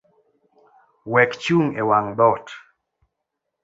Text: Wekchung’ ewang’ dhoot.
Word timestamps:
Wekchung’ 1.11 1.67
ewang’ 1.81 2.07
dhoot. 2.17 2.47